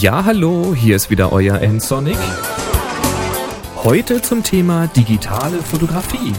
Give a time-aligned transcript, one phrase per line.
[0.00, 2.16] Ja, hallo, hier ist wieder euer N-Sonic.
[3.82, 6.34] Heute zum Thema digitale Fotografie.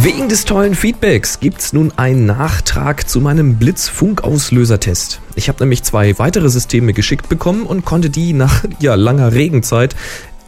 [0.00, 5.20] Wegen des tollen Feedbacks gibt's nun einen Nachtrag zu meinem Blitzfunkauslösertest.
[5.36, 9.94] Ich habe nämlich zwei weitere Systeme geschickt bekommen und konnte die nach ja, langer Regenzeit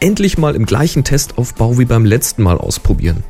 [0.01, 3.23] endlich mal im gleichen Testaufbau wie beim letzten Mal ausprobieren.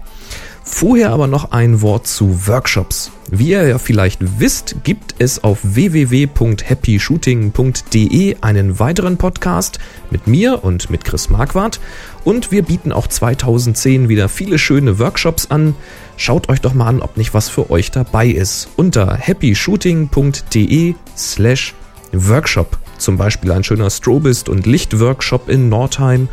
[0.63, 3.11] Vorher aber noch ein Wort zu Workshops.
[3.29, 9.79] Wie ihr ja vielleicht wisst, gibt es auf www.happyshooting.de einen weiteren Podcast
[10.11, 11.79] mit mir und mit Chris Marquardt
[12.23, 15.75] und wir bieten auch 2010 wieder viele schöne Workshops an.
[16.16, 18.69] Schaut euch doch mal an, ob nicht was für euch dabei ist.
[18.75, 21.73] Unter happyshooting.de slash
[22.13, 22.77] Workshop.
[22.97, 26.30] Zum Beispiel ein schöner Strobist und Lichtworkshop in Nordheim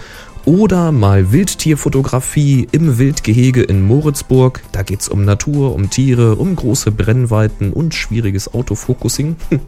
[0.49, 4.63] oder mal Wildtierfotografie im Wildgehege in Moritzburg.
[4.73, 9.37] Da geht es um Natur, um Tiere, um große Brennweiten und schwieriges Autofocusing.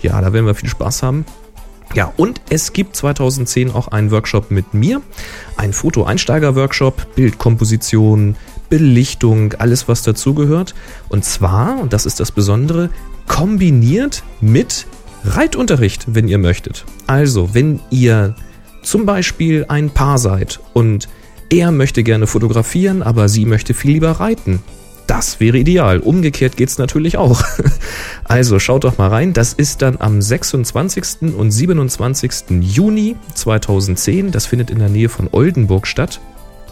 [0.00, 1.24] ja, da werden wir viel Spaß haben.
[1.94, 5.02] Ja, und es gibt 2010 auch einen Workshop mit mir.
[5.56, 8.36] Ein Foto-Einsteiger-Workshop, Bildkomposition,
[8.70, 10.76] Belichtung, alles was dazugehört.
[11.08, 12.90] Und zwar, und das ist das Besondere,
[13.26, 14.86] kombiniert mit
[15.24, 16.84] Reitunterricht, wenn ihr möchtet.
[17.08, 18.36] Also, wenn ihr
[18.82, 21.08] zum Beispiel ein Paar seid und
[21.50, 24.62] er möchte gerne fotografieren, aber sie möchte viel lieber reiten.
[25.06, 25.98] Das wäre ideal.
[25.98, 27.42] Umgekehrt geht's natürlich auch.
[28.24, 29.34] Also schaut doch mal rein.
[29.34, 31.34] Das ist dann am 26.
[31.36, 32.32] und 27.
[32.62, 34.30] Juni 2010.
[34.30, 36.18] Das findet in der Nähe von Oldenburg statt.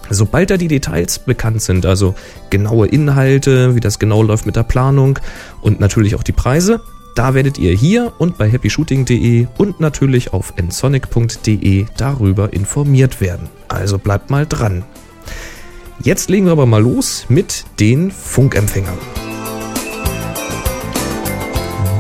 [0.09, 2.15] Sobald da die Details bekannt sind, also
[2.49, 5.19] genaue Inhalte, wie das genau läuft mit der Planung
[5.61, 6.81] und natürlich auch die Preise,
[7.15, 13.49] da werdet ihr hier und bei happyshooting.de und natürlich auf nsonic.de darüber informiert werden.
[13.69, 14.85] Also bleibt mal dran.
[16.03, 18.99] Jetzt legen wir aber mal los mit den Funkempfängern.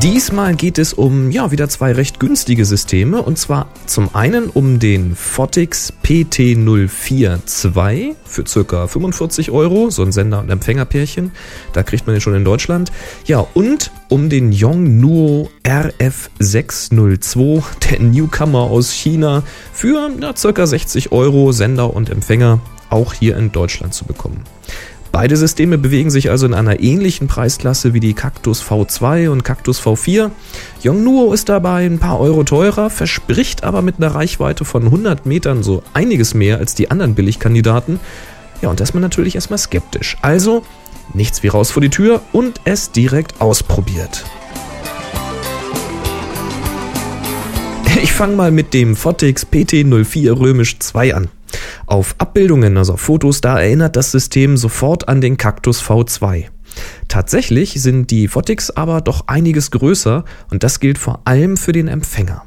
[0.02, 4.78] Diesmal geht es um ja wieder zwei recht günstige Systeme und zwar zum einen um
[4.78, 8.86] den Photix PT042 für ca.
[8.86, 11.32] 45 Euro, so ein Sender- und Empfängerpärchen,
[11.74, 12.90] da kriegt man den schon in Deutschland.
[13.26, 19.42] Ja, und um den Yongnuo RF602, der Newcomer aus China,
[19.74, 20.66] für ja, ca.
[20.66, 24.44] 60 Euro Sender und Empfänger auch hier in Deutschland zu bekommen.
[25.12, 29.80] Beide Systeme bewegen sich also in einer ähnlichen Preisklasse wie die Cactus V2 und Cactus
[29.80, 30.30] V4.
[30.82, 35.64] Yongnuo ist dabei ein paar Euro teurer, verspricht aber mit einer Reichweite von 100 Metern
[35.64, 37.98] so einiges mehr als die anderen Billigkandidaten.
[38.62, 40.16] Ja, und da ist man natürlich erstmal skeptisch.
[40.22, 40.62] Also
[41.12, 44.24] nichts wie raus vor die Tür und es direkt ausprobiert.
[48.02, 51.28] Ich fange mal mit dem Photix PT04 Römisch 2 an.
[51.86, 56.46] Auf Abbildungen, also auf Fotos, da erinnert das System sofort an den Cactus V2.
[57.08, 61.88] Tatsächlich sind die Photix aber doch einiges größer und das gilt vor allem für den
[61.88, 62.42] Empfänger.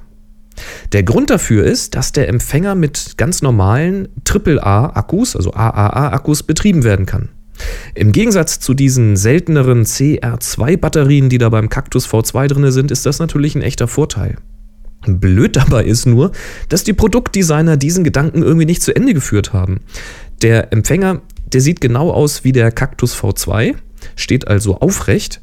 [0.91, 7.05] Der Grund dafür ist, dass der Empfänger mit ganz normalen AAA-Akkus, also AAA-Akkus, betrieben werden
[7.05, 7.29] kann.
[7.95, 13.19] Im Gegensatz zu diesen selteneren CR2-Batterien, die da beim Cactus V2 drin sind, ist das
[13.19, 14.37] natürlich ein echter Vorteil.
[15.07, 16.31] Blöd dabei ist nur,
[16.69, 19.81] dass die Produktdesigner diesen Gedanken irgendwie nicht zu Ende geführt haben.
[20.41, 21.21] Der Empfänger,
[21.51, 23.75] der sieht genau aus wie der Cactus V2,
[24.15, 25.41] steht also aufrecht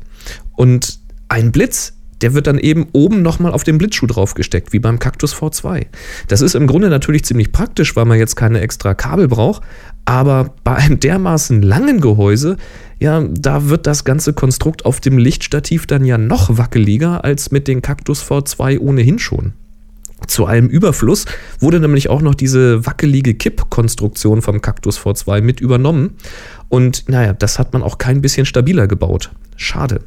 [0.56, 4.98] und ein Blitz, der wird dann eben oben nochmal auf den Blitzschuh draufgesteckt, wie beim
[4.98, 5.86] Cactus V2.
[6.28, 9.62] Das ist im Grunde natürlich ziemlich praktisch, weil man jetzt keine extra Kabel braucht,
[10.04, 12.56] aber bei einem dermaßen langen Gehäuse,
[12.98, 17.69] ja, da wird das ganze Konstrukt auf dem Lichtstativ dann ja noch wackeliger als mit
[17.69, 19.52] den Cactus V2 ohnehin schon.
[20.26, 21.25] Zu allem Überfluss
[21.60, 26.16] wurde nämlich auch noch diese wackelige Kippkonstruktion vom Cactus V2 mit übernommen.
[26.69, 29.31] Und naja, das hat man auch kein bisschen stabiler gebaut.
[29.56, 30.00] Schade.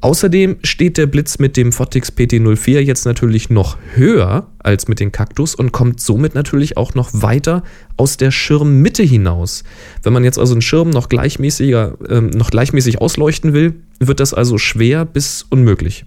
[0.00, 5.10] Außerdem steht der Blitz mit dem Photix PT04 jetzt natürlich noch höher als mit den
[5.10, 7.64] Kaktus und kommt somit natürlich auch noch weiter
[7.96, 9.64] aus der Schirmmitte hinaus.
[10.04, 14.34] Wenn man jetzt also einen Schirm noch gleichmäßiger, äh, noch gleichmäßig ausleuchten will, wird das
[14.34, 16.04] also schwer bis unmöglich.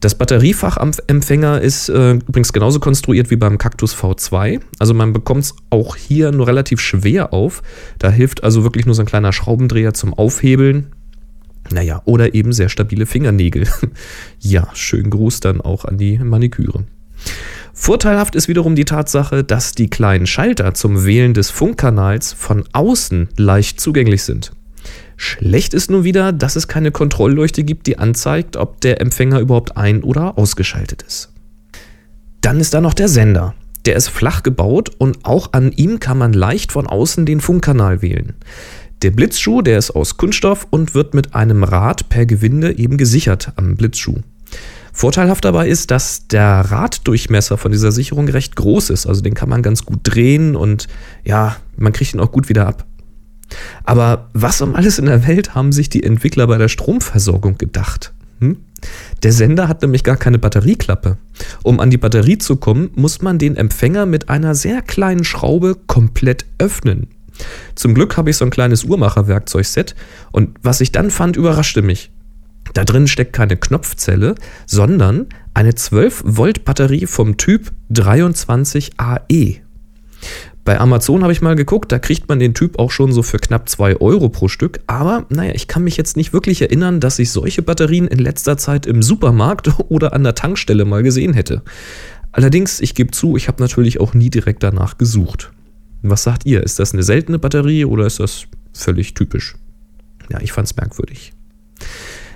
[0.00, 4.60] Das Batteriefachempfänger ist äh, übrigens genauso konstruiert wie beim Cactus V2.
[4.78, 7.62] Also man bekommt es auch hier nur relativ schwer auf.
[7.98, 10.88] Da hilft also wirklich nur so ein kleiner Schraubendreher zum Aufhebeln.
[11.70, 13.66] Naja, oder eben sehr stabile Fingernägel.
[14.40, 16.84] ja, schön Gruß dann auch an die Maniküre.
[17.72, 23.28] Vorteilhaft ist wiederum die Tatsache, dass die kleinen Schalter zum Wählen des Funkkanals von außen
[23.36, 24.52] leicht zugänglich sind.
[25.16, 29.76] Schlecht ist nun wieder, dass es keine Kontrollleuchte gibt, die anzeigt, ob der Empfänger überhaupt
[29.76, 31.32] ein- oder ausgeschaltet ist.
[32.40, 33.54] Dann ist da noch der Sender.
[33.86, 38.02] Der ist flach gebaut und auch an ihm kann man leicht von außen den Funkkanal
[38.02, 38.34] wählen.
[39.04, 43.52] Der Blitzschuh, der ist aus Kunststoff und wird mit einem Rad per Gewinde eben gesichert
[43.56, 44.20] am Blitzschuh.
[44.94, 49.06] Vorteilhaft dabei ist, dass der Raddurchmesser von dieser Sicherung recht groß ist.
[49.06, 50.88] Also den kann man ganz gut drehen und
[51.22, 52.86] ja, man kriegt ihn auch gut wieder ab.
[53.84, 58.14] Aber was um alles in der Welt haben sich die Entwickler bei der Stromversorgung gedacht?
[58.40, 58.56] Hm?
[59.22, 61.18] Der Sender hat nämlich gar keine Batterieklappe.
[61.62, 65.76] Um an die Batterie zu kommen, muss man den Empfänger mit einer sehr kleinen Schraube
[65.86, 67.08] komplett öffnen.
[67.74, 69.94] Zum Glück habe ich so ein kleines Uhrmacherwerkzeugset
[70.32, 72.10] und was ich dann fand, überraschte mich.
[72.72, 74.34] Da drin steckt keine Knopfzelle,
[74.66, 79.60] sondern eine 12 Volt Batterie vom Typ 23AE.
[80.64, 83.38] Bei Amazon habe ich mal geguckt, da kriegt man den Typ auch schon so für
[83.38, 84.80] knapp 2 Euro pro Stück.
[84.86, 88.56] Aber naja, ich kann mich jetzt nicht wirklich erinnern, dass ich solche Batterien in letzter
[88.56, 91.62] Zeit im Supermarkt oder an der Tankstelle mal gesehen hätte.
[92.32, 95.52] Allerdings, ich gebe zu, ich habe natürlich auch nie direkt danach gesucht.
[96.06, 96.62] Was sagt ihr?
[96.62, 99.56] Ist das eine seltene Batterie oder ist das völlig typisch?
[100.30, 101.32] Ja, ich fand es merkwürdig.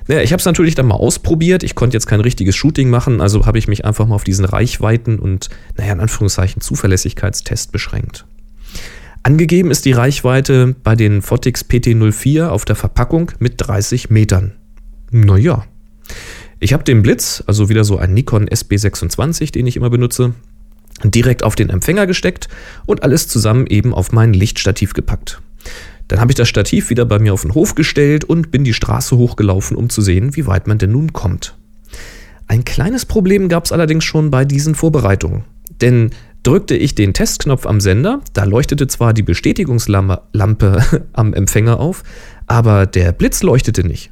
[0.06, 1.62] Naja, ich habe es natürlich dann mal ausprobiert.
[1.62, 4.46] Ich konnte jetzt kein richtiges Shooting machen, also habe ich mich einfach mal auf diesen
[4.46, 8.24] Reichweiten und, naja, in Anführungszeichen Zuverlässigkeitstest beschränkt.
[9.22, 14.52] Angegeben ist die Reichweite bei den Photix PT04 auf der Verpackung mit 30 Metern.
[15.10, 15.66] Naja.
[16.58, 20.32] Ich habe den Blitz, also wieder so ein Nikon SB26, den ich immer benutze,
[21.04, 22.48] direkt auf den Empfänger gesteckt
[22.86, 25.40] und alles zusammen eben auf mein Lichtstativ gepackt.
[26.08, 28.72] Dann habe ich das Stativ wieder bei mir auf den Hof gestellt und bin die
[28.72, 31.54] Straße hochgelaufen, um zu sehen, wie weit man denn nun kommt.
[32.46, 35.44] Ein kleines Problem gab es allerdings schon bei diesen Vorbereitungen.
[35.82, 36.10] Denn
[36.42, 42.02] drückte ich den Testknopf am Sender, da leuchtete zwar die Bestätigungslampe am Empfänger auf,
[42.46, 44.10] aber der Blitz leuchtete nicht.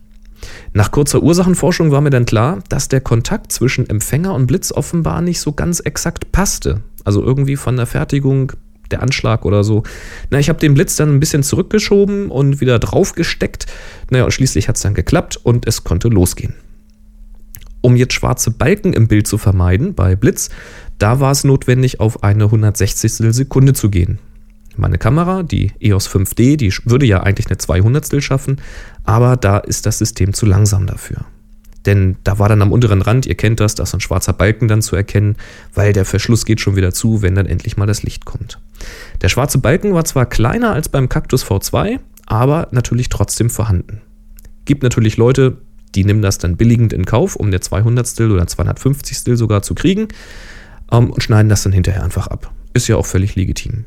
[0.73, 5.21] Nach kurzer Ursachenforschung war mir dann klar, dass der Kontakt zwischen Empfänger und Blitz offenbar
[5.21, 6.83] nicht so ganz exakt passte.
[7.05, 8.53] Also irgendwie von der Fertigung
[8.91, 9.83] der Anschlag oder so.
[10.31, 13.67] Na, ich habe den Blitz dann ein bisschen zurückgeschoben und wieder draufgesteckt.
[14.11, 16.55] Naja, und schließlich hat es dann geklappt und es konnte losgehen.
[17.81, 20.51] Um jetzt schwarze Balken im Bild zu vermeiden bei Blitz,
[20.99, 23.13] da war es notwendig, auf eine 160.
[23.33, 24.19] Sekunde zu gehen.
[24.77, 28.61] Meine Kamera, die EOS 5D, die würde ja eigentlich eine 200 schaffen,
[29.05, 31.25] aber da ist das System zu langsam dafür.
[31.87, 34.67] Denn da war dann am unteren Rand, ihr kennt das, da ist ein schwarzer Balken
[34.67, 35.37] dann zu erkennen,
[35.73, 38.59] weil der Verschluss geht schon wieder zu, wenn dann endlich mal das Licht kommt.
[39.23, 44.03] Der schwarze Balken war zwar kleiner als beim Cactus V2, aber natürlich trotzdem vorhanden.
[44.65, 45.59] Gibt natürlich Leute,
[45.95, 48.21] die nehmen das dann billigend in Kauf, um der 200.
[48.21, 49.39] oder 250.
[49.39, 50.09] sogar zu kriegen
[50.91, 52.53] ähm, und schneiden das dann hinterher einfach ab.
[52.75, 53.85] Ist ja auch völlig legitim.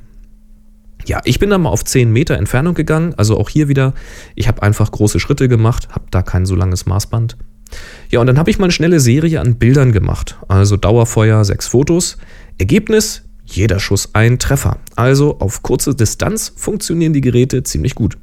[1.09, 3.93] Ja, ich bin dann mal auf 10 Meter Entfernung gegangen, also auch hier wieder,
[4.35, 7.35] ich habe einfach große Schritte gemacht, habe da kein so langes Maßband
[8.09, 10.37] ja, und dann habe ich mal eine schnelle Serie an Bildern gemacht.
[10.47, 12.17] Also Dauerfeuer, sechs Fotos.
[12.57, 14.77] Ergebnis, jeder Schuss ein Treffer.
[14.95, 18.17] Also auf kurze Distanz funktionieren die Geräte ziemlich gut.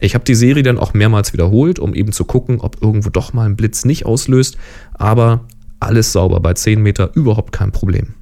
[0.00, 3.32] Ich habe die Serie dann auch mehrmals wiederholt, um eben zu gucken, ob irgendwo doch
[3.32, 4.56] mal ein Blitz nicht auslöst.
[4.94, 5.46] Aber
[5.80, 8.14] alles sauber, bei 10 Meter überhaupt kein Problem.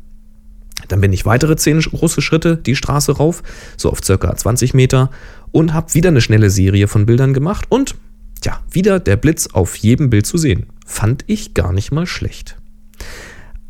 [0.90, 3.42] Dann bin ich weitere 10 große Schritte die Straße rauf,
[3.76, 5.10] so auf circa 20 Meter,
[5.52, 7.94] und habe wieder eine schnelle Serie von Bildern gemacht und
[8.40, 10.66] Tja, wieder der Blitz auf jedem Bild zu sehen.
[10.86, 12.56] Fand ich gar nicht mal schlecht.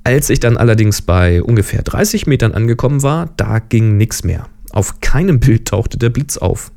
[0.04, 4.46] Als ich dann allerdings bei ungefähr 30 Metern angekommen war, da ging nichts mehr.
[4.70, 6.70] Auf keinem Bild tauchte der Blitz auf.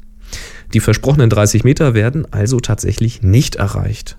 [0.73, 4.17] Die versprochenen 30 Meter werden also tatsächlich nicht erreicht.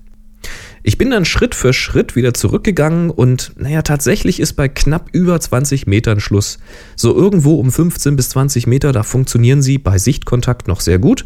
[0.86, 5.41] Ich bin dann Schritt für Schritt wieder zurückgegangen und naja, tatsächlich ist bei knapp über
[5.41, 6.58] 20 Metern Schluss.
[6.94, 11.24] So irgendwo um 15 bis 20 Meter, da funktionieren sie bei Sichtkontakt noch sehr gut.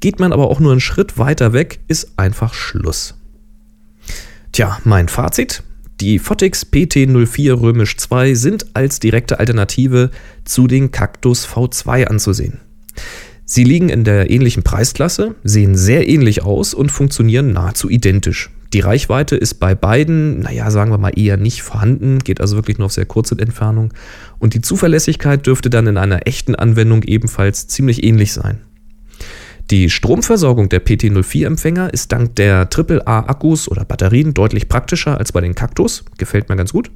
[0.00, 3.14] Geht man aber auch nur einen Schritt weiter weg, ist einfach Schluss.
[4.52, 5.62] Tja, mein Fazit.
[6.02, 10.10] Die Photix PT04 Römisch 2 sind als direkte Alternative
[10.44, 12.60] zu den Cactus V2 anzusehen.
[13.46, 18.50] Sie liegen in der ähnlichen Preisklasse, sehen sehr ähnlich aus und funktionieren nahezu identisch.
[18.74, 22.78] Die Reichweite ist bei beiden, naja, sagen wir mal eher nicht vorhanden, geht also wirklich
[22.78, 23.94] nur auf sehr kurze Entfernung.
[24.38, 28.60] Und die Zuverlässigkeit dürfte dann in einer echten Anwendung ebenfalls ziemlich ähnlich sein.
[29.70, 35.54] Die Stromversorgung der PT04-Empfänger ist dank der AAA-Akkus oder Batterien deutlich praktischer als bei den
[35.54, 36.04] Cactus.
[36.16, 36.90] Gefällt mir ganz gut.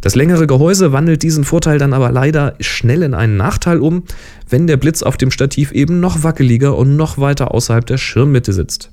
[0.00, 4.04] Das längere Gehäuse wandelt diesen Vorteil dann aber leider schnell in einen Nachteil um,
[4.48, 8.52] wenn der Blitz auf dem Stativ eben noch wackeliger und noch weiter außerhalb der Schirmmitte
[8.52, 8.92] sitzt.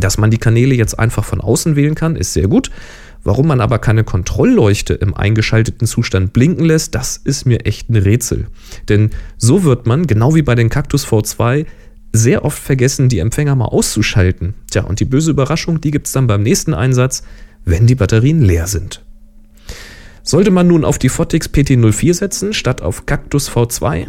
[0.00, 2.70] Dass man die Kanäle jetzt einfach von außen wählen kann, ist sehr gut.
[3.24, 7.96] Warum man aber keine Kontrollleuchte im eingeschalteten Zustand blinken lässt, das ist mir echt ein
[7.96, 8.46] Rätsel.
[8.88, 11.66] Denn so wird man, genau wie bei den Cactus V2,
[12.12, 14.54] sehr oft vergessen, die Empfänger mal auszuschalten.
[14.70, 17.24] Tja, und die böse Überraschung, die gibt es dann beim nächsten Einsatz,
[17.64, 19.04] wenn die Batterien leer sind.
[20.22, 24.06] Sollte man nun auf die Photix PT04 setzen, statt auf Cactus V2?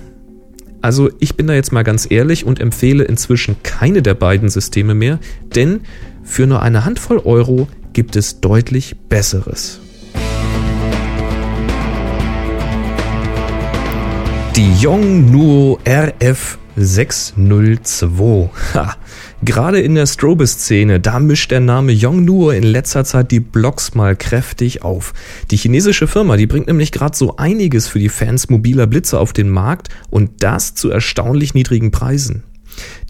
[0.81, 4.93] Also ich bin da jetzt mal ganz ehrlich und empfehle inzwischen keine der beiden Systeme
[4.93, 5.19] mehr,
[5.55, 5.81] denn
[6.23, 9.79] für nur eine Handvoll Euro gibt es deutlich besseres.
[14.55, 18.49] Die Yongnuo RF 602.
[18.73, 18.95] Ha.
[19.47, 24.13] Gerade in der Strobis-Szene, da mischt der Name Yongnuo in letzter Zeit die Blogs mal
[24.13, 25.13] kräftig auf.
[25.51, 29.31] Die chinesische Firma, die bringt nämlich gerade so einiges für die Fans mobiler Blitze auf
[29.31, 32.43] den Markt und das zu erstaunlich niedrigen Preisen.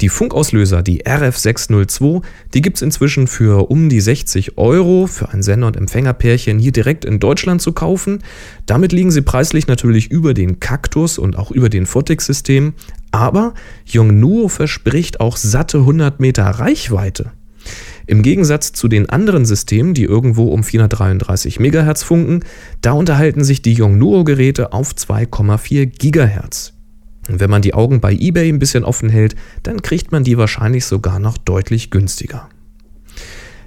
[0.02, 2.22] Die Funkauslöser, die RF602,
[2.54, 7.04] die gibt's inzwischen für um die 60 Euro für ein Sender- und Empfängerpärchen hier direkt
[7.04, 8.24] in Deutschland zu kaufen.
[8.68, 12.74] Damit liegen sie preislich natürlich über den Cactus und auch über den Photix-System.
[13.12, 17.32] Aber Yongnuo verspricht auch satte 100 Meter Reichweite.
[18.06, 22.42] Im Gegensatz zu den anderen Systemen, die irgendwo um 433 MHz funken,
[22.82, 26.77] da unterhalten sich die Yongnuo-Geräte auf 2,4 GHz.
[27.28, 30.38] Und wenn man die Augen bei eBay ein bisschen offen hält, dann kriegt man die
[30.38, 32.50] wahrscheinlich sogar noch deutlich günstiger.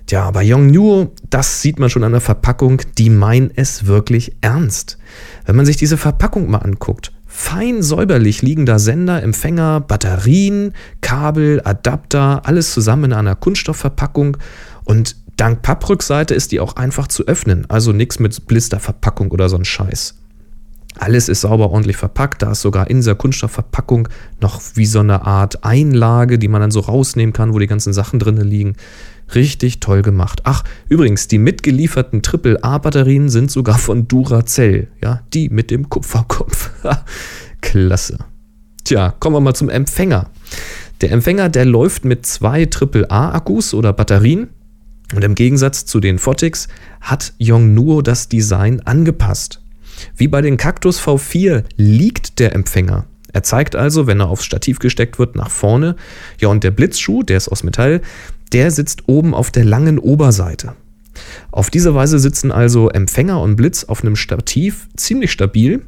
[0.06, 4.98] Tja, bei Yongnuo, das sieht man schon an der Verpackung, die meinen es wirklich ernst.
[5.46, 11.60] Wenn man sich diese Verpackung mal anguckt, fein säuberlich liegen da Sender, Empfänger, Batterien, Kabel,
[11.64, 14.36] Adapter, alles zusammen in einer Kunststoffverpackung
[14.84, 19.56] und dank Papprückseite ist die auch einfach zu öffnen, also nichts mit Blisterverpackung oder so
[19.56, 20.19] ein Scheiß.
[20.98, 22.42] Alles ist sauber ordentlich verpackt.
[22.42, 24.08] Da ist sogar in dieser Kunststoffverpackung
[24.40, 27.92] noch wie so eine Art Einlage, die man dann so rausnehmen kann, wo die ganzen
[27.92, 28.74] Sachen drinnen liegen.
[29.34, 30.42] Richtig toll gemacht.
[30.44, 34.88] Ach, übrigens, die mitgelieferten AAA-Batterien sind sogar von Duracell.
[35.02, 36.70] Ja, die mit dem Kupferkopf.
[37.60, 38.18] Klasse.
[38.84, 40.30] Tja, kommen wir mal zum Empfänger.
[41.00, 44.48] Der Empfänger, der läuft mit zwei AAA-Akkus oder Batterien.
[45.14, 46.68] Und im Gegensatz zu den Photix
[47.00, 49.59] hat Yongnuo das Design angepasst.
[50.16, 53.06] Wie bei den Cactus V4 liegt der Empfänger.
[53.32, 55.96] Er zeigt also, wenn er aufs Stativ gesteckt wird, nach vorne.
[56.40, 58.00] Ja, und der Blitzschuh, der ist aus Metall,
[58.52, 60.74] der sitzt oben auf der langen Oberseite.
[61.50, 65.82] Auf diese Weise sitzen also Empfänger und Blitz auf einem Stativ ziemlich stabil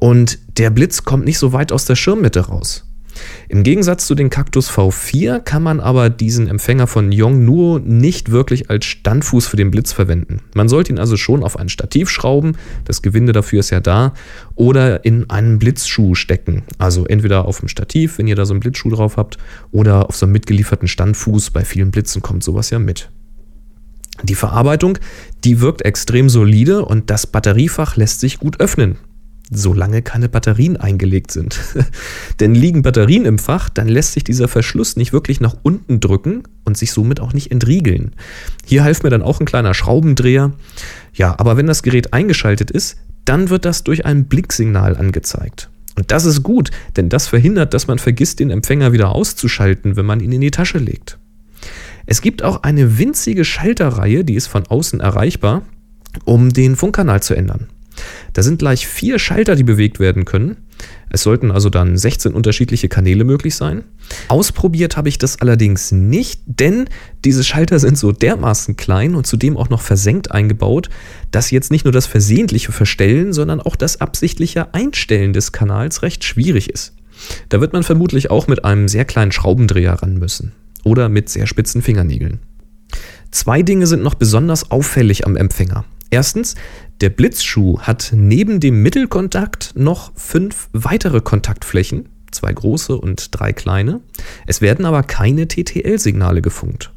[0.00, 2.84] und der Blitz kommt nicht so weit aus der Schirmmitte raus.
[3.48, 8.70] Im Gegensatz zu den Cactus V4 kann man aber diesen Empfänger von Yongnuo nicht wirklich
[8.70, 10.40] als Standfuß für den Blitz verwenden.
[10.54, 14.14] Man sollte ihn also schon auf ein Stativ schrauben, das Gewinde dafür ist ja da,
[14.54, 16.62] oder in einen Blitzschuh stecken.
[16.78, 19.38] Also entweder auf dem Stativ, wenn ihr da so einen Blitzschuh drauf habt,
[19.72, 21.50] oder auf so einem mitgelieferten Standfuß.
[21.50, 23.10] Bei vielen Blitzen kommt sowas ja mit.
[24.22, 24.98] Die Verarbeitung,
[25.44, 28.96] die wirkt extrem solide und das Batteriefach lässt sich gut öffnen
[29.50, 31.60] solange keine Batterien eingelegt sind.
[32.40, 36.42] Denn liegen Batterien im Fach, dann lässt sich dieser Verschluss nicht wirklich nach unten drücken
[36.64, 38.12] und sich somit auch nicht entriegeln.
[38.64, 40.52] Hier half mir dann auch ein kleiner Schraubendreher.
[41.14, 45.70] Ja, aber wenn das Gerät eingeschaltet ist, dann wird das durch ein Blinksignal angezeigt.
[45.96, 50.04] Und das ist gut, denn das verhindert, dass man vergisst, den Empfänger wieder auszuschalten, wenn
[50.04, 51.18] man ihn in die Tasche legt.
[52.04, 55.62] Es gibt auch eine winzige Schalterreihe, die ist von außen erreichbar,
[56.24, 57.68] um den Funkkanal zu ändern.
[58.32, 60.56] Da sind gleich vier Schalter, die bewegt werden können.
[61.08, 63.84] Es sollten also dann 16 unterschiedliche Kanäle möglich sein.
[64.28, 66.88] Ausprobiert habe ich das allerdings nicht, denn
[67.24, 70.90] diese Schalter sind so dermaßen klein und zudem auch noch versenkt eingebaut,
[71.30, 76.24] dass jetzt nicht nur das versehentliche Verstellen, sondern auch das absichtliche Einstellen des Kanals recht
[76.24, 76.94] schwierig ist.
[77.48, 80.52] Da wird man vermutlich auch mit einem sehr kleinen Schraubendreher ran müssen
[80.84, 82.40] oder mit sehr spitzen Fingernägeln.
[83.30, 85.84] Zwei Dinge sind noch besonders auffällig am Empfänger.
[86.10, 86.54] Erstens,
[87.02, 94.00] der Blitzschuh hat neben dem Mittelkontakt noch fünf weitere Kontaktflächen, zwei große und drei kleine.
[94.46, 96.92] Es werden aber keine TTL-Signale gefunkt.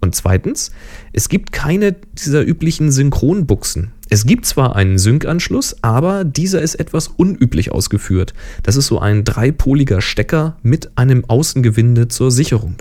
[0.00, 0.72] Und zweitens,
[1.12, 3.92] es gibt keine dieser üblichen Synchronbuchsen.
[4.08, 8.34] Es gibt zwar einen Sync-Anschluss, aber dieser ist etwas unüblich ausgeführt.
[8.62, 12.76] Das ist so ein dreipoliger Stecker mit einem Außengewinde zur Sicherung.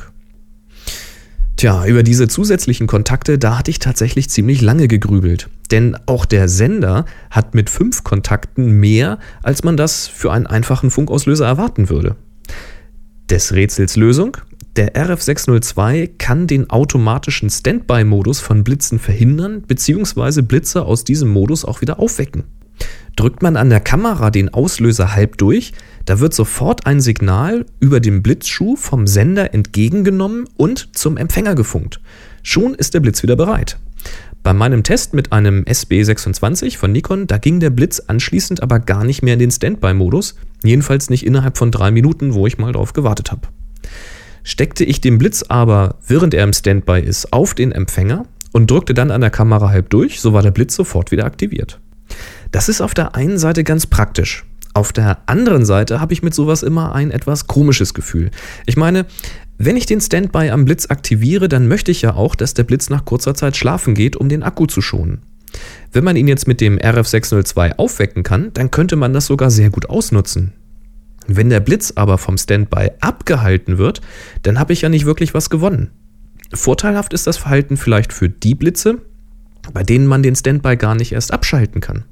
[1.58, 5.48] Tja, über diese zusätzlichen Kontakte, da hatte ich tatsächlich ziemlich lange gegrübelt.
[5.72, 10.92] Denn auch der Sender hat mit fünf Kontakten mehr, als man das für einen einfachen
[10.92, 12.16] Funkauslöser erwarten würde.
[13.30, 14.38] Des Rätsels Lösung?
[14.76, 20.42] Der RF602 kann den automatischen Standby-Modus von Blitzen verhindern bzw.
[20.42, 22.44] Blitze aus diesem Modus auch wieder aufwecken.
[23.18, 25.74] Drückt man an der Kamera den Auslöser halb durch,
[26.06, 32.00] da wird sofort ein Signal über den Blitzschuh vom Sender entgegengenommen und zum Empfänger gefunkt.
[32.42, 33.78] Schon ist der Blitz wieder bereit.
[34.44, 39.04] Bei meinem Test mit einem SB26 von Nikon, da ging der Blitz anschließend aber gar
[39.04, 42.94] nicht mehr in den Standby-Modus, jedenfalls nicht innerhalb von drei Minuten, wo ich mal drauf
[42.94, 43.48] gewartet habe.
[44.44, 48.96] Steckte ich den Blitz aber, während er im Standby ist, auf den Empfänger und drückte
[48.96, 51.80] dann an der Kamera halb durch, so war der Blitz sofort wieder aktiviert.
[52.52, 54.44] Das ist auf der einen Seite ganz praktisch.
[54.74, 58.32] Auf der anderen Seite habe ich mit sowas immer ein etwas komisches Gefühl.
[58.66, 59.06] Ich meine,
[59.66, 62.90] wenn ich den Standby am Blitz aktiviere, dann möchte ich ja auch, dass der Blitz
[62.90, 65.22] nach kurzer Zeit schlafen geht, um den Akku zu schonen.
[65.92, 69.70] Wenn man ihn jetzt mit dem RF602 aufwecken kann, dann könnte man das sogar sehr
[69.70, 70.54] gut ausnutzen.
[71.28, 74.02] Wenn der Blitz aber vom Standby abgehalten wird,
[74.44, 75.92] dann habe ich ja nicht wirklich was gewonnen.
[76.54, 78.98] Vorteilhaft ist das Verhalten vielleicht für die Blitze,
[79.74, 82.06] bei denen man den Standby gar nicht erst abschalten kann.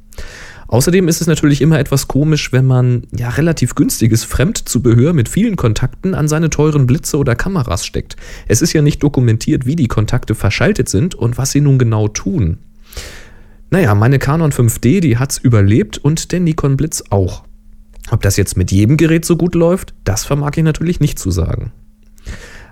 [0.70, 5.56] Außerdem ist es natürlich immer etwas komisch, wenn man ja relativ günstiges Fremdzubehör mit vielen
[5.56, 8.16] Kontakten an seine teuren Blitze oder Kameras steckt.
[8.48, 12.08] Es ist ja nicht dokumentiert, wie die Kontakte verschaltet sind und was sie nun genau
[12.08, 12.60] tun.
[13.72, 17.44] Naja, meine Canon 5D, die hat's überlebt und der Nikon Blitz auch.
[18.12, 21.32] Ob das jetzt mit jedem Gerät so gut läuft, das vermag ich natürlich nicht zu
[21.32, 21.72] sagen.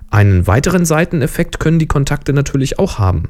[0.08, 3.24] Einen weiteren Seiteneffekt können die Kontakte natürlich auch haben.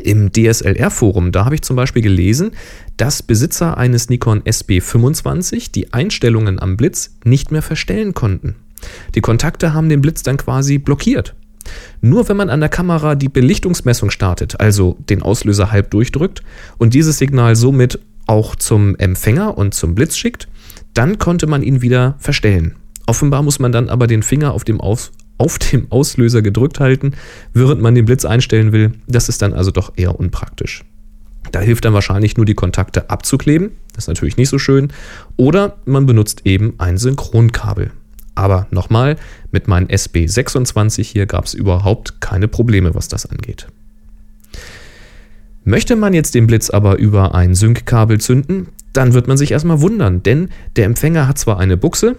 [0.00, 2.52] Im DSLR-Forum, da habe ich zum Beispiel gelesen,
[2.96, 8.56] dass Besitzer eines Nikon SB25 die Einstellungen am Blitz nicht mehr verstellen konnten.
[9.14, 11.34] Die Kontakte haben den Blitz dann quasi blockiert.
[12.00, 16.42] Nur wenn man an der Kamera die Belichtungsmessung startet, also den Auslöser halb durchdrückt
[16.78, 20.48] und dieses Signal somit auch zum Empfänger und zum Blitz schickt,
[20.94, 22.74] dann konnte man ihn wieder verstellen.
[23.06, 27.12] Offenbar muss man dann aber den Finger auf dem Aus auf dem Auslöser gedrückt halten,
[27.52, 28.92] während man den Blitz einstellen will.
[29.06, 30.84] Das ist dann also doch eher unpraktisch.
[31.52, 33.72] Da hilft dann wahrscheinlich nur die Kontakte abzukleben.
[33.94, 34.88] Das ist natürlich nicht so schön.
[35.36, 37.92] Oder man benutzt eben ein Synchronkabel.
[38.34, 39.16] Aber nochmal,
[39.50, 43.66] mit meinem SB26 hier gab es überhaupt keine Probleme, was das angeht.
[45.64, 49.80] Möchte man jetzt den Blitz aber über ein Sync-Kabel zünden, dann wird man sich erstmal
[49.80, 52.16] wundern, denn der Empfänger hat zwar eine Buchse,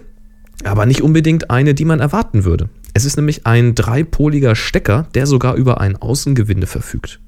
[0.64, 2.68] aber nicht unbedingt eine, die man erwarten würde.
[2.98, 7.20] Es ist nämlich ein dreipoliger Stecker, der sogar über ein Außengewinde verfügt.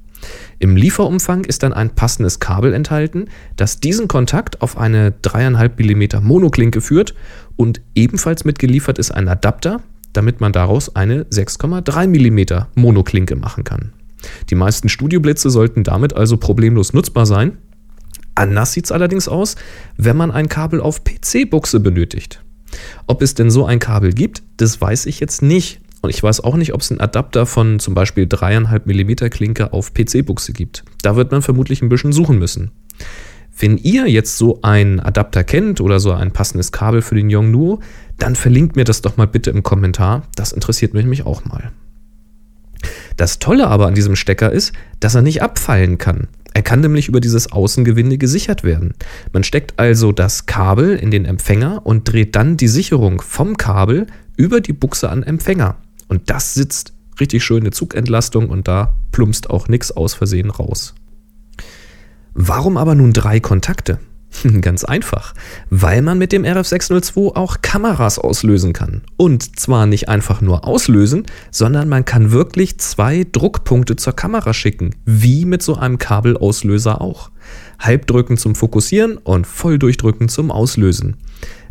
[0.59, 6.27] Im Lieferumfang ist dann ein passendes Kabel enthalten, das diesen Kontakt auf eine 3,5 mm
[6.27, 7.15] Monoklinke führt
[7.55, 9.81] und ebenfalls mitgeliefert ist ein Adapter,
[10.13, 13.93] damit man daraus eine 6,3 mm Monoklinke machen kann.
[14.51, 17.59] Die meisten Studioblitze sollten damit also problemlos nutzbar sein.
[18.35, 19.55] Anders sieht es allerdings aus,
[19.97, 22.43] wenn man ein Kabel auf PC-Buchse benötigt.
[23.07, 25.81] Ob es denn so ein Kabel gibt, das weiß ich jetzt nicht.
[26.03, 29.73] Und ich weiß auch nicht, ob es einen Adapter von zum Beispiel 3,5 mm Klinke
[29.73, 30.85] auf PC-Buchse gibt.
[31.03, 32.71] Da wird man vermutlich ein bisschen suchen müssen.
[33.59, 37.81] Wenn ihr jetzt so einen Adapter kennt oder so ein passendes Kabel für den Yongnuo,
[38.19, 40.23] dann verlinkt mir das doch mal bitte im Kommentar.
[40.35, 41.71] Das interessiert mich nämlich auch mal.
[43.19, 46.29] Das Tolle aber an diesem Stecker ist, dass er nicht abfallen kann.
[46.53, 48.95] Er kann nämlich über dieses Außengewinde gesichert werden.
[49.33, 54.07] Man steckt also das Kabel in den Empfänger und dreht dann die Sicherung vom Kabel
[54.37, 55.77] über die Buchse an Empfänger.
[56.09, 60.95] Und das sitzt richtig schöne Zugentlastung und da plumpst auch nichts aus Versehen raus.
[62.35, 63.99] Warum aber nun drei Kontakte?
[64.61, 65.35] Ganz einfach,
[65.71, 69.03] weil man mit dem RF602 auch Kameras auslösen kann.
[69.17, 74.95] Und zwar nicht einfach nur auslösen, sondern man kann wirklich zwei Druckpunkte zur Kamera schicken,
[75.05, 77.31] wie mit so einem Kabelauslöser auch.
[77.79, 81.17] Halbdrücken zum Fokussieren und Volldurchdrücken zum Auslösen.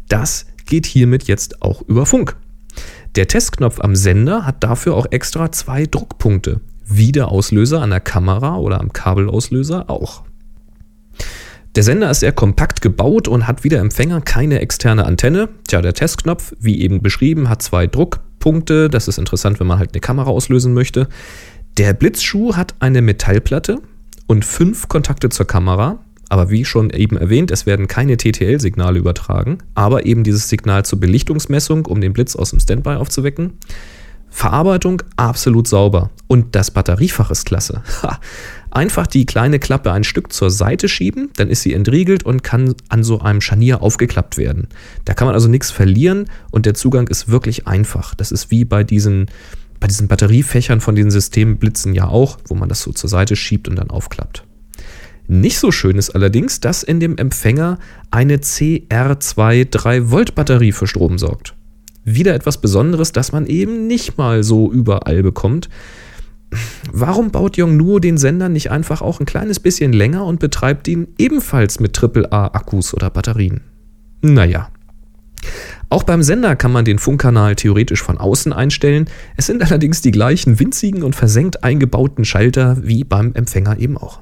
[0.07, 2.35] Das geht hiermit jetzt auch über Funk.
[3.15, 7.99] Der Testknopf am Sender hat dafür auch extra zwei Druckpunkte, wie der Auslöser an der
[7.99, 10.23] Kamera oder am Kabelauslöser auch.
[11.75, 15.49] Der Sender ist sehr kompakt gebaut und hat wie der Empfänger keine externe Antenne.
[15.67, 18.89] Tja, der Testknopf, wie eben beschrieben, hat zwei Druckpunkte.
[18.89, 21.07] Das ist interessant, wenn man halt eine Kamera auslösen möchte.
[21.77, 23.81] Der Blitzschuh hat eine Metallplatte
[24.27, 25.99] und fünf Kontakte zur Kamera.
[26.29, 30.99] Aber wie schon eben erwähnt, es werden keine TTL-Signale übertragen, aber eben dieses Signal zur
[30.99, 33.53] Belichtungsmessung, um den Blitz aus dem Standby aufzuwecken.
[34.29, 37.81] Verarbeitung absolut sauber und das Batteriefach ist klasse.
[38.71, 42.75] Einfach die kleine Klappe ein Stück zur Seite schieben, dann ist sie entriegelt und kann
[42.89, 44.67] an so einem Scharnier aufgeklappt werden.
[45.05, 48.13] Da kann man also nichts verlieren und der Zugang ist wirklich einfach.
[48.13, 49.27] Das ist wie bei diesen,
[49.79, 53.67] bei diesen Batteriefächern von diesen Systemblitzen ja auch, wo man das so zur Seite schiebt
[53.67, 54.43] und dann aufklappt.
[55.27, 57.77] Nicht so schön ist allerdings, dass in dem Empfänger
[58.09, 61.55] eine CR2 3 Volt Batterie für Strom sorgt.
[62.03, 65.69] Wieder etwas Besonderes, das man eben nicht mal so überall bekommt.
[66.91, 71.07] Warum baut Yongnuo den Sender nicht einfach auch ein kleines bisschen länger und betreibt ihn
[71.17, 73.61] ebenfalls mit AAA-Akkus oder Batterien?
[74.21, 74.69] Naja.
[75.89, 79.09] Auch beim Sender kann man den Funkkanal theoretisch von außen einstellen.
[79.37, 84.19] Es sind allerdings die gleichen winzigen und versenkt eingebauten Schalter wie beim Empfänger eben auch.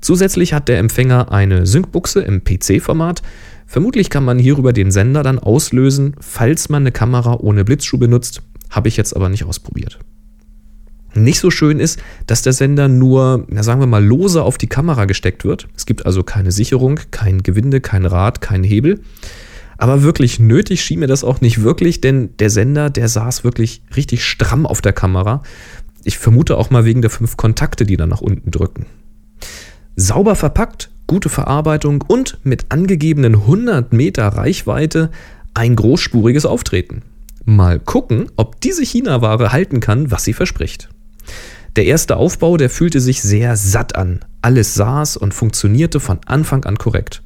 [0.00, 3.22] Zusätzlich hat der Empfänger eine Syncbuchse im PC-Format.
[3.66, 8.42] Vermutlich kann man hierüber den Sender dann auslösen, falls man eine Kamera ohne Blitzschuh benutzt.
[8.70, 9.98] Habe ich jetzt aber nicht ausprobiert.
[11.14, 14.66] Nicht so schön ist, dass der Sender nur, na sagen wir mal, lose auf die
[14.66, 15.68] Kamera gesteckt wird.
[15.76, 19.00] Es gibt also keine Sicherung, kein Gewinde, kein Rad, kein Hebel.
[19.76, 23.82] Aber wirklich nötig schien mir das auch nicht wirklich, denn der Sender, der saß wirklich
[23.96, 25.42] richtig stramm auf der Kamera.
[26.04, 28.86] Ich vermute auch mal wegen der fünf Kontakte, die dann nach unten drücken.
[29.96, 35.10] Sauber verpackt, gute Verarbeitung und mit angegebenen 100 Meter Reichweite
[35.52, 37.02] ein großspuriges Auftreten.
[37.44, 40.88] Mal gucken, ob diese China-Ware halten kann, was sie verspricht.
[41.76, 44.20] Der erste Aufbau, der fühlte sich sehr satt an.
[44.42, 47.22] Alles saß und funktionierte von Anfang an korrekt.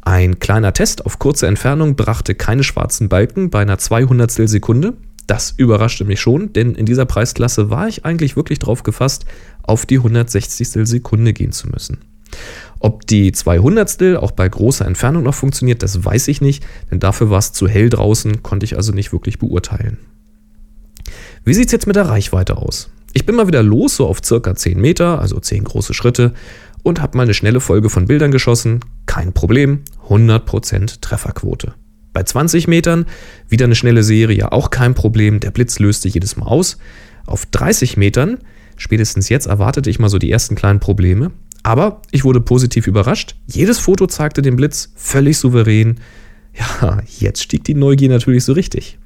[0.00, 4.94] Ein kleiner Test auf kurze Entfernung brachte keine schwarzen Balken bei einer 200 Sekunde.
[5.26, 9.24] Das überraschte mich schon, denn in dieser Preisklasse war ich eigentlich wirklich drauf gefasst,
[9.62, 11.98] auf die 160 Sekunde gehen zu müssen.
[12.80, 17.30] Ob die 200 auch bei großer Entfernung noch funktioniert, das weiß ich nicht, denn dafür
[17.30, 19.98] war es zu hell draußen, konnte ich also nicht wirklich beurteilen.
[21.44, 22.90] Wie sieht es jetzt mit der Reichweite aus?
[23.16, 26.34] Ich bin mal wieder los, so auf circa 10 Meter, also 10 große Schritte,
[26.82, 28.80] und habe mal eine schnelle Folge von Bildern geschossen.
[29.06, 31.74] Kein Problem, 100% Trefferquote.
[32.12, 33.06] Bei 20 Metern
[33.48, 36.76] wieder eine schnelle Serie, auch kein Problem, der Blitz löste jedes Mal aus.
[37.24, 38.38] Auf 30 Metern,
[38.76, 41.30] spätestens jetzt erwartete ich mal so die ersten kleinen Probleme,
[41.62, 43.36] aber ich wurde positiv überrascht.
[43.46, 46.00] Jedes Foto zeigte den Blitz völlig souverän.
[46.52, 48.98] Ja, jetzt stieg die Neugier natürlich so richtig.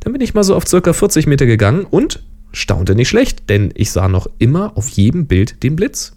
[0.00, 2.22] Dann bin ich mal so auf circa 40 Meter gegangen und
[2.56, 6.16] staunte nicht schlecht, denn ich sah noch immer auf jedem Bild den Blitz.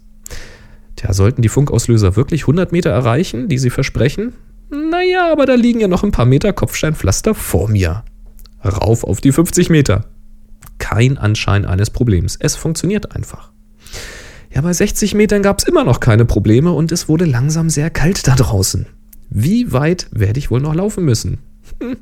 [0.96, 4.32] Tja, sollten die Funkauslöser wirklich 100 Meter erreichen, die sie versprechen?
[4.70, 8.04] Naja, aber da liegen ja noch ein paar Meter Kopfsteinpflaster vor mir.
[8.64, 10.06] Rauf auf die 50 Meter.
[10.78, 12.36] Kein Anschein eines Problems.
[12.40, 13.52] Es funktioniert einfach.
[14.52, 17.90] Ja, bei 60 Metern gab es immer noch keine Probleme und es wurde langsam sehr
[17.90, 18.86] kalt da draußen.
[19.28, 21.38] Wie weit werde ich wohl noch laufen müssen?
[21.80, 21.96] Hm.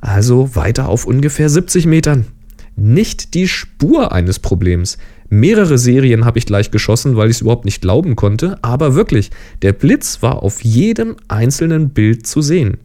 [0.00, 2.26] Also weiter auf ungefähr 70 Metern.
[2.76, 4.98] Nicht die Spur eines Problems.
[5.28, 9.30] Mehrere Serien habe ich gleich geschossen, weil ich es überhaupt nicht glauben konnte, aber wirklich,
[9.62, 12.78] der Blitz war auf jedem einzelnen Bild zu sehen.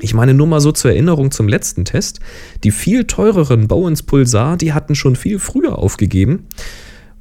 [0.00, 2.20] Ich meine nur mal so zur Erinnerung zum letzten Test.
[2.62, 6.46] Die viel teureren Bowens Pulsar, die hatten schon viel früher aufgegeben.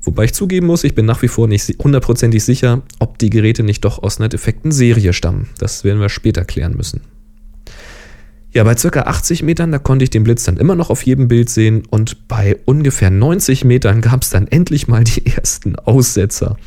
[0.01, 3.63] Wobei ich zugeben muss, ich bin nach wie vor nicht hundertprozentig sicher, ob die Geräte
[3.63, 5.49] nicht doch aus einer defekten Serie stammen.
[5.59, 7.01] Das werden wir später klären müssen.
[8.53, 11.27] Ja, bei circa 80 Metern, da konnte ich den Blitz dann immer noch auf jedem
[11.27, 16.57] Bild sehen und bei ungefähr 90 Metern gab es dann endlich mal die ersten Aussetzer.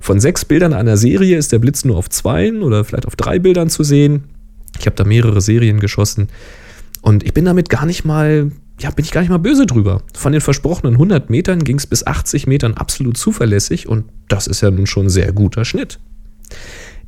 [0.00, 3.38] Von sechs Bildern einer Serie ist der Blitz nur auf zwei oder vielleicht auf drei
[3.38, 4.24] Bildern zu sehen.
[4.78, 6.28] Ich habe da mehrere Serien geschossen
[7.00, 10.02] und ich bin damit gar nicht mal, ja, bin ich gar nicht mal böse drüber.
[10.12, 14.60] Von den versprochenen 100 Metern ging es bis 80 Metern absolut zuverlässig und das ist
[14.60, 16.00] ja nun schon ein sehr guter Schnitt.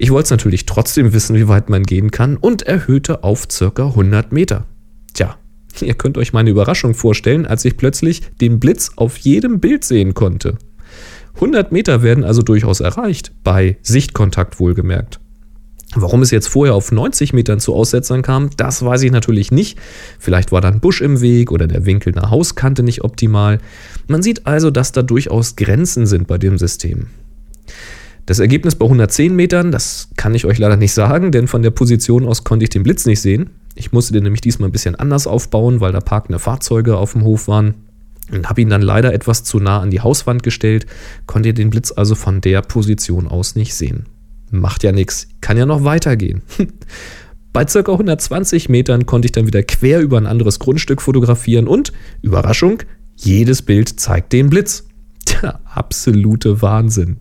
[0.03, 3.87] Ich wollte es natürlich trotzdem wissen, wie weit man gehen kann und erhöhte auf circa
[3.87, 4.67] 100 Meter.
[5.15, 5.37] Tja,
[5.81, 10.12] ihr könnt euch meine Überraschung vorstellen, als ich plötzlich den Blitz auf jedem Bild sehen
[10.12, 10.59] konnte.
[11.37, 15.21] 100 Meter werden also durchaus erreicht, bei Sichtkontakt wohlgemerkt.
[15.95, 19.79] Warum es jetzt vorher auf 90 Metern zu Aussetzern kam, das weiß ich natürlich nicht.
[20.19, 23.61] Vielleicht war da ein Busch im Weg oder der Winkel einer Hauskante nicht optimal.
[24.09, 27.07] Man sieht also, dass da durchaus Grenzen sind bei dem System.
[28.33, 31.68] Das Ergebnis bei 110 Metern, das kann ich euch leider nicht sagen, denn von der
[31.68, 33.51] Position aus konnte ich den Blitz nicht sehen.
[33.75, 37.25] Ich musste den nämlich diesmal ein bisschen anders aufbauen, weil da parkende Fahrzeuge auf dem
[37.25, 37.75] Hof waren.
[38.31, 40.87] Und habe ihn dann leider etwas zu nah an die Hauswand gestellt,
[41.27, 44.07] konnte den Blitz also von der Position aus nicht sehen.
[44.51, 46.40] Macht ja nichts, kann ja noch weitergehen.
[47.53, 47.81] Bei ca.
[47.81, 51.92] 120 Metern konnte ich dann wieder quer über ein anderes Grundstück fotografieren und,
[52.23, 52.83] Überraschung,
[53.14, 54.87] jedes Bild zeigt den Blitz.
[55.42, 57.18] Der absolute Wahnsinn.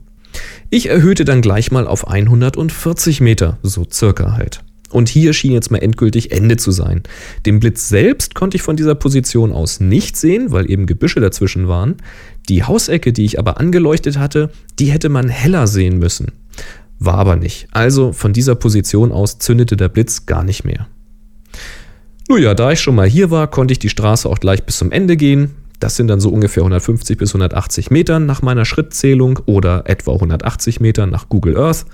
[0.70, 4.64] Ich erhöhte dann gleich mal auf 140 Meter, so circa halt.
[4.92, 7.04] Und hier schien jetzt mal endgültig Ende zu sein.
[7.46, 11.68] Den Blitz selbst konnte ich von dieser Position aus nicht sehen, weil eben Gebüsche dazwischen
[11.68, 11.96] waren.
[12.50, 16.34] Die Hausecke, die ich aber angeleuchtet hatte, die hätte man heller sehen müssen.
[17.00, 17.68] War aber nicht.
[17.72, 20.88] Also von dieser Position aus zündete der Blitz gar nicht mehr.
[22.30, 24.78] Nun ja, da ich schon mal hier war, konnte ich die Straße auch gleich bis
[24.78, 25.52] zum Ende gehen.
[25.82, 30.80] Das sind dann so ungefähr 150 bis 180 Metern nach meiner Schrittzählung oder etwa 180
[30.80, 31.88] Metern nach Google Earth.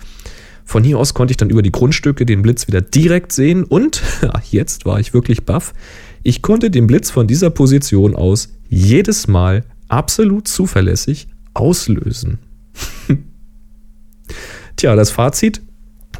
[0.65, 4.04] Von hier aus konnte ich dann über die Grundstücke den Blitz wieder direkt sehen und,
[4.52, 5.73] jetzt war ich wirklich baff,
[6.21, 12.39] ich konnte den Blitz von dieser Position aus jedes Mal absolut zuverlässig auslösen.
[14.76, 15.62] Tja, das Fazit.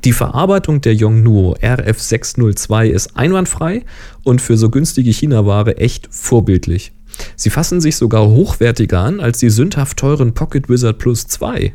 [0.06, 3.84] Die Verarbeitung der Yongnuo RF602 ist einwandfrei
[4.24, 6.94] und für so günstige China-Ware echt vorbildlich.
[7.36, 11.74] Sie fassen sich sogar hochwertiger an als die sündhaft teuren Pocket Wizard Plus 2.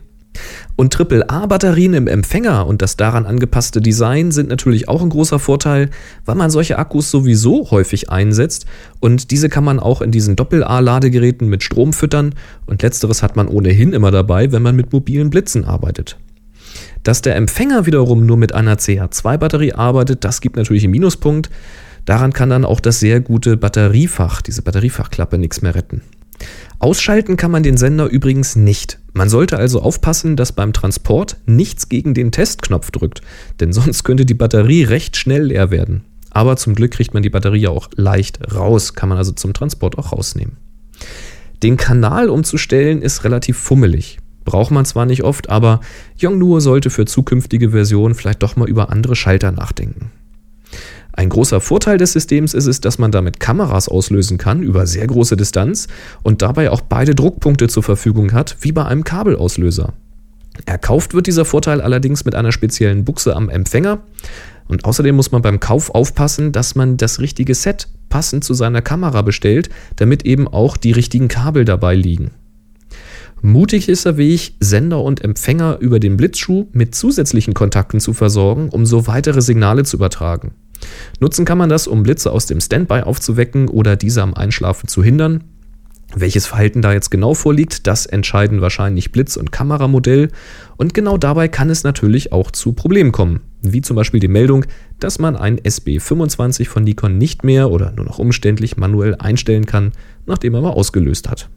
[0.77, 5.91] Und AAA-Batterien im Empfänger und das daran angepasste Design sind natürlich auch ein großer Vorteil,
[6.25, 8.65] weil man solche Akkus sowieso häufig einsetzt
[9.01, 12.35] und diese kann man auch in diesen Doppel-A-Ladegeräten mit Strom füttern
[12.67, 16.17] und letzteres hat man ohnehin immer dabei, wenn man mit mobilen Blitzen arbeitet.
[17.03, 21.51] Dass der Empfänger wiederum nur mit einer CH2-Batterie arbeitet, das gibt natürlich einen Minuspunkt.
[22.05, 26.03] Daran kann dann auch das sehr gute Batteriefach, diese Batteriefachklappe, nichts mehr retten.
[26.79, 28.99] Ausschalten kann man den Sender übrigens nicht.
[29.13, 33.23] Man sollte also aufpassen, dass beim Transport nichts gegen den Testknopf drückt,
[33.61, 36.05] denn sonst könnte die Batterie recht schnell leer werden.
[36.31, 39.99] Aber zum Glück kriegt man die Batterie auch leicht raus, kann man also zum Transport
[39.99, 40.57] auch rausnehmen.
[41.63, 44.19] Den Kanal umzustellen ist relativ fummelig.
[44.45, 45.81] Braucht man zwar nicht oft, aber
[46.19, 50.11] Yongnuo sollte für zukünftige Versionen vielleicht doch mal über andere Schalter nachdenken.
[51.15, 55.07] Ein großer Vorteil des Systems ist es, dass man damit Kameras auslösen kann über sehr
[55.07, 55.89] große Distanz
[56.23, 59.93] und dabei auch beide Druckpunkte zur Verfügung hat, wie bei einem Kabelauslöser.
[60.67, 64.01] Erkauft wird dieser Vorteil allerdings mit einer speziellen Buchse am Empfänger
[64.69, 68.83] und außerdem muss man beim Kauf aufpassen, dass man das richtige Set passend zu seiner
[68.83, 72.31] Kamera bestellt, damit eben auch die richtigen Kabel dabei liegen.
[73.41, 78.69] Mutig ist der Weg, Sender und Empfänger über den Blitzschuh mit zusätzlichen Kontakten zu versorgen,
[78.69, 80.53] um so weitere Signale zu übertragen.
[81.21, 85.03] Nutzen kann man das, um Blitze aus dem Standby aufzuwecken oder diese am Einschlafen zu
[85.03, 85.45] hindern.
[86.15, 90.29] Welches Verhalten da jetzt genau vorliegt, das entscheiden wahrscheinlich Blitz- und Kameramodell.
[90.77, 93.41] Und genau dabei kann es natürlich auch zu Problemen kommen.
[93.63, 94.67] Wie zum Beispiel die Meldung,
[95.01, 99.93] dass man ein SB25 von Nikon nicht mehr oder nur noch umständlich manuell einstellen kann,
[100.27, 101.49] nachdem er mal ausgelöst hat.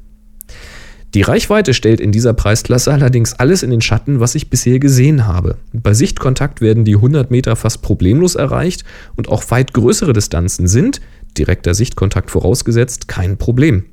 [1.16, 5.26] Die Reichweite stellt in dieser Preisklasse allerdings alles in den Schatten, was ich bisher gesehen
[5.26, 5.56] habe.
[5.72, 8.84] Bei Sichtkontakt werden die 100 Meter fast problemlos erreicht
[9.16, 11.00] und auch weit größere Distanzen sind,
[11.38, 13.86] direkter Sichtkontakt vorausgesetzt, kein Problem.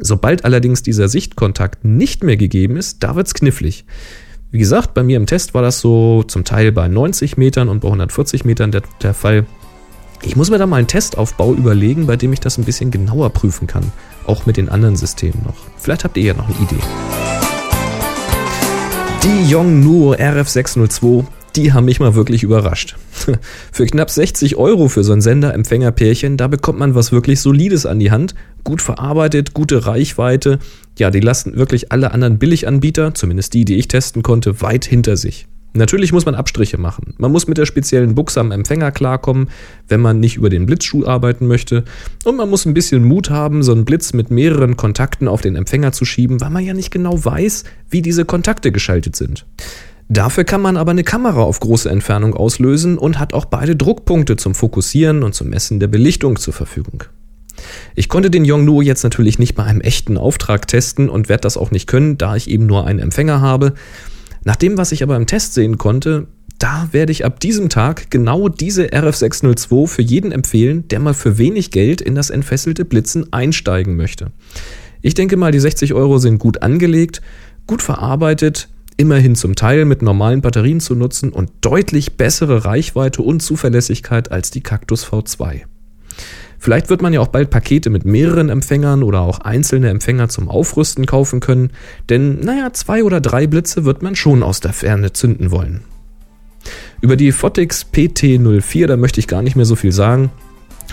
[0.00, 3.84] Sobald allerdings dieser Sichtkontakt nicht mehr gegeben ist, da wird's knifflig.
[4.50, 7.80] Wie gesagt, bei mir im Test war das so zum Teil bei 90 Metern und
[7.80, 9.44] bei 140 Metern der, der Fall.
[10.22, 13.28] Ich muss mir da mal einen Testaufbau überlegen, bei dem ich das ein bisschen genauer
[13.28, 13.92] prüfen kann.
[14.26, 15.56] Auch mit den anderen Systemen noch.
[15.78, 16.80] Vielleicht habt ihr ja noch eine Idee.
[19.22, 21.24] Die Yongnuo RF602,
[21.56, 22.96] die haben mich mal wirklich überrascht.
[23.72, 28.00] Für knapp 60 Euro für so ein Sender-Empfänger-Pärchen, da bekommt man was wirklich Solides an
[28.00, 28.34] die Hand.
[28.64, 30.58] Gut verarbeitet, gute Reichweite.
[30.98, 35.16] Ja, die lassen wirklich alle anderen Billiganbieter, zumindest die, die ich testen konnte, weit hinter
[35.16, 35.46] sich.
[35.76, 37.14] Natürlich muss man Abstriche machen.
[37.18, 39.48] Man muss mit der speziellen Buchse am Empfänger klarkommen,
[39.88, 41.82] wenn man nicht über den Blitzschuh arbeiten möchte.
[42.24, 45.56] Und man muss ein bisschen Mut haben, so einen Blitz mit mehreren Kontakten auf den
[45.56, 49.46] Empfänger zu schieben, weil man ja nicht genau weiß, wie diese Kontakte geschaltet sind.
[50.08, 54.36] Dafür kann man aber eine Kamera auf große Entfernung auslösen und hat auch beide Druckpunkte
[54.36, 57.04] zum Fokussieren und zum Messen der Belichtung zur Verfügung.
[57.94, 61.56] Ich konnte den Yongnuo jetzt natürlich nicht bei einem echten Auftrag testen und werde das
[61.56, 63.74] auch nicht können, da ich eben nur einen Empfänger habe.
[64.44, 66.26] Nach dem, was ich aber im Test sehen konnte,
[66.58, 71.38] da werde ich ab diesem Tag genau diese RF602 für jeden empfehlen, der mal für
[71.38, 74.32] wenig Geld in das entfesselte Blitzen einsteigen möchte.
[75.02, 77.20] Ich denke mal, die 60 Euro sind gut angelegt,
[77.66, 83.40] gut verarbeitet, immerhin zum Teil mit normalen Batterien zu nutzen und deutlich bessere Reichweite und
[83.40, 85.62] Zuverlässigkeit als die Cactus V2.
[86.64, 90.48] Vielleicht wird man ja auch bald Pakete mit mehreren Empfängern oder auch einzelne Empfänger zum
[90.48, 91.72] Aufrüsten kaufen können,
[92.08, 95.82] denn naja, zwei oder drei Blitze wird man schon aus der Ferne zünden wollen.
[97.02, 100.30] Über die Photix PT04, da möchte ich gar nicht mehr so viel sagen.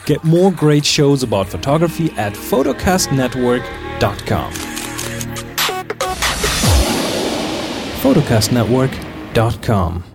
[0.06, 4.52] Get more great shows about photography at photocastnetwork.com.
[8.02, 10.11] photocastnetwork.com